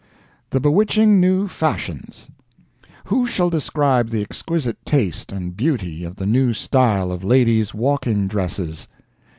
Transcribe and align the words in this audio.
THE 0.49 0.59
BEWITCHING 0.59 1.21
NEW 1.21 1.47
FASHIONS 1.47 2.27
Who 3.05 3.27
shall 3.27 3.51
describe 3.51 4.09
the 4.09 4.23
exquisite 4.23 4.83
taste 4.83 5.31
and 5.31 5.55
beauty 5.55 6.03
of 6.05 6.15
the 6.15 6.25
new 6.25 6.53
style 6.53 7.11
of 7.11 7.23
ladies' 7.23 7.75
walking 7.75 8.25
dresses? 8.25 8.87